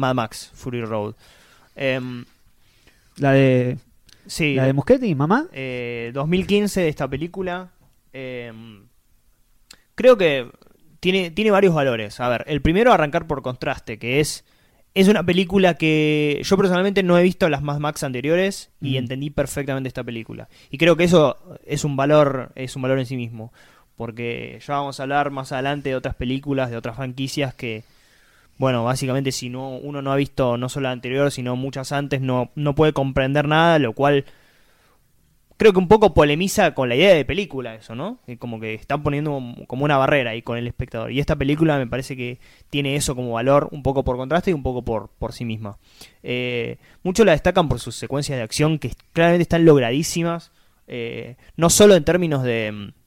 [0.00, 1.14] Mad Max, Fury Road.
[1.76, 2.24] Em,
[3.16, 3.78] La de,
[4.26, 5.46] sí, la de Muschetti, mamá.
[5.52, 7.70] eh, 2015 de esta película.
[8.12, 8.86] em,
[9.94, 10.50] creo que
[10.98, 12.18] tiene, tiene varios valores.
[12.20, 14.44] A ver, el primero arrancar por contraste, que es
[14.92, 18.96] es una película que yo personalmente no he visto las Mad Max anteriores y Mm.
[18.96, 20.48] entendí perfectamente esta película.
[20.68, 23.52] Y creo que eso es un valor es un valor en sí mismo,
[23.96, 27.84] porque ya vamos a hablar más adelante de otras películas, de otras franquicias que
[28.60, 32.20] bueno, básicamente si no uno no ha visto no solo la anterior, sino muchas antes,
[32.20, 34.26] no no puede comprender nada, lo cual
[35.56, 38.18] creo que un poco polemiza con la idea de película eso, ¿no?
[38.38, 41.10] Como que están poniendo como una barrera ahí con el espectador.
[41.10, 42.38] Y esta película me parece que
[42.68, 45.78] tiene eso como valor, un poco por contraste y un poco por, por sí misma.
[46.22, 50.52] Eh, muchos la destacan por sus secuencias de acción que claramente están logradísimas,
[50.86, 52.99] eh, no solo en términos de, mm,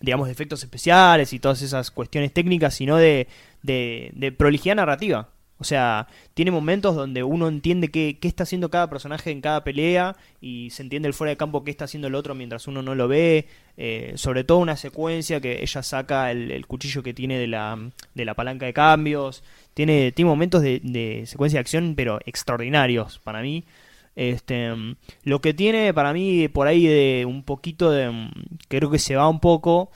[0.00, 3.28] digamos, de efectos especiales y todas esas cuestiones técnicas, sino de,
[3.62, 5.28] de, de prolijidad narrativa.
[5.60, 9.64] O sea, tiene momentos donde uno entiende qué, qué está haciendo cada personaje en cada
[9.64, 12.80] pelea y se entiende el fuera de campo qué está haciendo el otro mientras uno
[12.80, 13.48] no lo ve.
[13.76, 17.76] Eh, sobre todo una secuencia que ella saca el, el cuchillo que tiene de la,
[18.14, 19.42] de la palanca de cambios.
[19.74, 23.64] Tiene, tiene momentos de, de secuencia de acción, pero extraordinarios para mí.
[24.20, 24.72] Este,
[25.22, 28.30] lo que tiene para mí por ahí de un poquito de...
[28.66, 29.92] Creo que se va un poco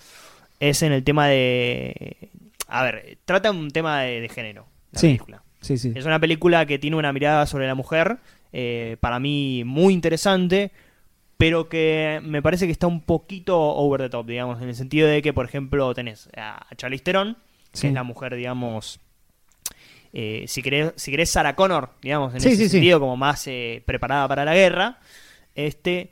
[0.61, 2.29] es en el tema de...
[2.69, 4.67] A ver, trata un tema de, de género.
[4.93, 5.07] La Sí.
[5.09, 5.43] película.
[5.61, 5.93] Sí, sí.
[5.97, 8.19] Es una película que tiene una mirada sobre la mujer,
[8.53, 10.71] eh, para mí muy interesante,
[11.37, 15.09] pero que me parece que está un poquito over the top, digamos, en el sentido
[15.09, 17.35] de que, por ejemplo, tenés a Charlize Theron,
[17.73, 17.87] que Sí.
[17.89, 19.01] es la mujer, digamos,
[20.13, 22.69] eh, si querés, si querés Sarah Connor, digamos, en Sí, ese sí, sí.
[22.71, 24.99] sentido, como más eh, preparada para la guerra,
[25.55, 26.11] este...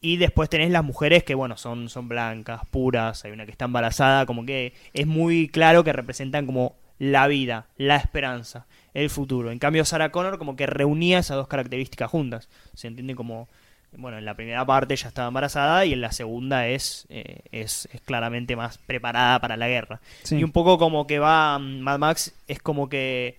[0.00, 3.64] Y después tenés las mujeres que, bueno, son, son blancas, puras, hay una que está
[3.64, 9.50] embarazada, como que es muy claro que representan como la vida, la esperanza, el futuro.
[9.50, 12.50] En cambio, Sarah Connor como que reunía esas dos características juntas.
[12.74, 13.48] Se entiende como,
[13.96, 17.88] bueno, en la primera parte ella estaba embarazada y en la segunda es, eh, es,
[17.92, 20.00] es claramente más preparada para la guerra.
[20.22, 20.36] Sí.
[20.36, 23.38] Y un poco como que va mm, Mad Max, es como que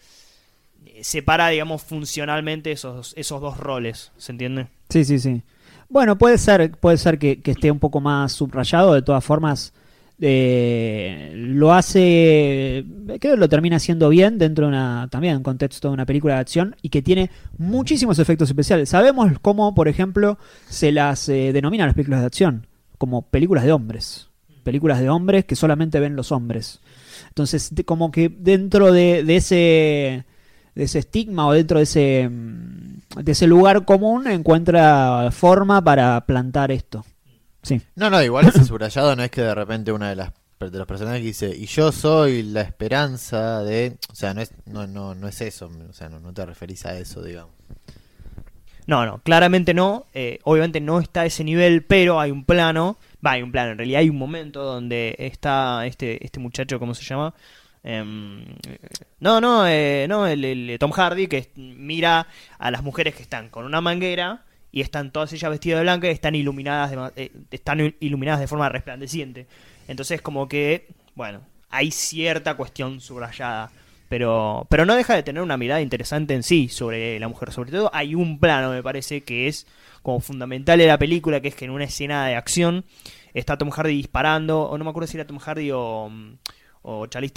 [0.85, 4.68] eh, separa, digamos, funcionalmente esos, esos dos roles, ¿se entiende?
[4.90, 5.41] Sí, sí, sí.
[5.90, 8.94] Bueno, puede ser, puede ser que, que esté un poco más subrayado.
[8.94, 9.74] De todas formas,
[10.22, 12.86] eh, lo hace,
[13.20, 16.36] creo que lo termina haciendo bien dentro de una, también en contexto de una película
[16.36, 18.90] de acción y que tiene muchísimos efectos especiales.
[18.90, 20.38] Sabemos cómo, por ejemplo,
[20.70, 22.68] se las eh, denominan las películas de acción
[22.98, 24.30] como películas de hombres,
[24.64, 26.80] películas de hombres que solamente ven los hombres.
[27.28, 30.25] Entonces, como que dentro de, de ese
[30.75, 36.25] de ese estigma o dentro de ese mm, de ese lugar común encuentra forma para
[36.25, 37.06] plantar esto.
[37.66, 37.81] Sí.
[37.96, 40.88] No, no, igual ese subrayado no es que de repente una de las de los
[40.88, 45.28] personajes dice y yo soy la esperanza de, o sea, no es no no no
[45.28, 47.54] es eso, o sea, no, no te referís a eso, digamos.
[48.88, 50.06] No, no, claramente no.
[50.14, 52.98] Eh, obviamente no está a ese nivel, pero hay un plano.
[53.25, 53.72] Va, hay un plano.
[53.72, 57.34] En realidad hay un momento donde está este, este muchacho, ¿cómo se llama?
[57.84, 58.46] Em,
[59.20, 62.28] no, no, eh, no, el, el Tom Hardy que mira
[62.59, 64.44] a las mujeres que están con una manguera
[64.75, 68.41] y están todas ellas vestidas de blanco y están iluminadas de, eh, están il- iluminadas
[68.41, 69.47] de forma resplandeciente.
[69.88, 73.72] Entonces como que, bueno, hay cierta cuestión subrayada.
[74.09, 77.52] Pero, pero no deja de tener una mirada interesante en sí sobre la mujer.
[77.53, 79.66] Sobre todo hay un plano, me parece, que es
[80.03, 82.84] como fundamental de la película, que es que en una escena de acción
[83.34, 86.12] está Tom Hardy disparando, o no me acuerdo si era Tom Hardy o,
[86.84, 87.34] o Charlize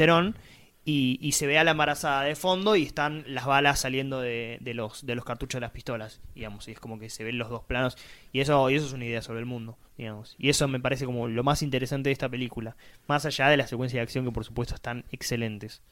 [0.88, 4.56] y, y se ve a la embarazada de fondo y están las balas saliendo de,
[4.62, 7.36] de los, de los cartuchos de las pistolas, digamos, y es como que se ven
[7.36, 7.98] los dos planos,
[8.32, 11.04] y eso, y eso es una idea sobre el mundo, digamos, y eso me parece
[11.04, 12.74] como lo más interesante de esta película,
[13.06, 15.82] más allá de la secuencia de acción que por supuesto están excelentes.